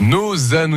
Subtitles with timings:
[0.00, 0.34] Nos,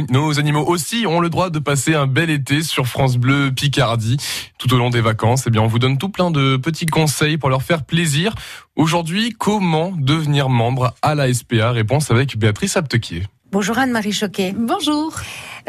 [0.10, 4.18] nos, animaux aussi ont le droit de passer un bel été sur France Bleu Picardie
[4.58, 5.46] tout au long des vacances.
[5.48, 8.36] Eh bien, on vous donne tout plein de petits conseils pour leur faire plaisir.
[8.76, 13.24] Aujourd'hui, comment devenir membre à la SPA Réponse avec Béatrice Aptequier.
[13.52, 14.54] Bonjour Anne-Marie Choquet.
[14.56, 15.14] Bonjour.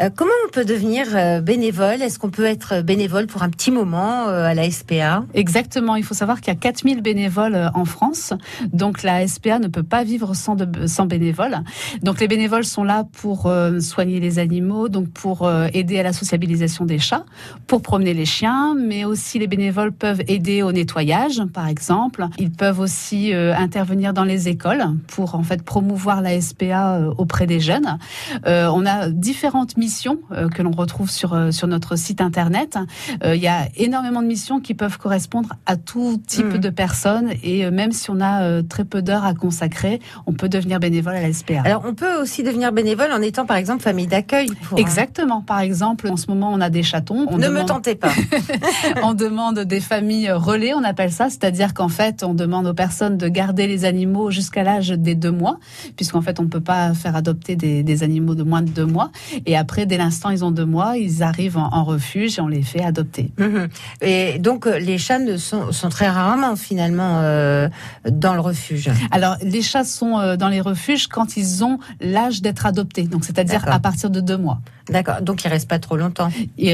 [0.01, 2.01] Euh, comment on peut devenir euh, bénévole?
[2.01, 5.97] Est-ce qu'on peut être bénévole pour un petit moment euh, à la SPA Exactement.
[5.97, 8.33] Il faut savoir qu'il y a 4000 bénévoles en France.
[8.71, 10.65] Donc la SPA ne peut pas vivre sans, de,
[11.05, 11.59] bénévoles.
[12.01, 16.85] Donc les bénévoles sont là pour soigner les animaux, donc pour aider à la sociabilisation
[16.85, 17.25] des chats,
[17.67, 22.27] pour promener les chiens, mais aussi les bénévoles peuvent aider au nettoyage, par exemple.
[22.37, 27.59] Ils peuvent aussi intervenir dans les écoles pour en fait promouvoir la SPA auprès des
[27.59, 27.97] jeunes.
[28.45, 29.88] on a différentes missions
[30.31, 32.77] euh, que l'on retrouve sur, euh, sur notre site internet.
[33.23, 36.57] Euh, il y a énormément de missions qui peuvent correspondre à tout type mm.
[36.57, 40.79] de personnes et même si on a très peu d'heures à consacrer, on peut devenir
[40.79, 41.61] bénévole à la SPA.
[41.63, 44.49] Alors on peut aussi devenir bénévole en étant par exemple famille d'accueil.
[44.77, 45.41] Exactement.
[45.41, 47.25] Par exemple, en ce moment on a des chatons.
[47.29, 48.11] On ne me tentez pas.
[49.03, 53.17] on demande des familles relais, on appelle ça, c'est-à-dire qu'en fait on demande aux personnes
[53.17, 55.59] de garder les animaux jusqu'à l'âge des deux mois,
[55.95, 58.85] puisqu'en fait on ne peut pas faire adopter des, des animaux de moins de deux
[58.85, 59.11] mois.
[59.45, 62.61] Et après dès l'instant ils ont deux mois, ils arrivent en, refuge et on les
[62.61, 63.31] fait adopter.
[63.37, 63.67] Mhm.
[64.01, 67.67] Et donc, euh, les chats ne sont, sont très rarement finalement euh,
[68.09, 68.89] dans le refuge.
[69.11, 73.25] Alors, les chats sont euh, dans les refuges quand ils ont l'âge d'être adoptés, donc
[73.25, 74.59] c'est-à-dire à partir de deux mois.
[74.89, 75.21] D'accord.
[75.21, 76.29] Donc, ils restent pas trop longtemps.
[76.57, 76.69] Il,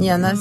[0.00, 0.32] y en a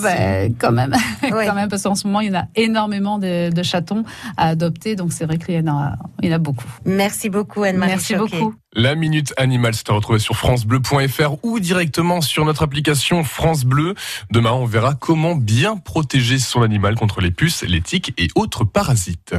[0.60, 4.04] quand même, quand même, parce qu'en ce moment, il y en a énormément de, chatons
[4.38, 6.68] à adopter, donc c'est vrai qu'il y en a, il y en a beaucoup.
[6.86, 7.92] Merci beaucoup, Anne-Marie.
[7.92, 8.54] Merci beaucoup.
[8.78, 13.96] La minute animale, c'est à retrouver sur francebleu.fr ou directement sur notre application France Bleu.
[14.32, 18.66] Demain, on verra comment bien protéger son animal contre les puces, les tiques et autres
[18.66, 19.34] parasites.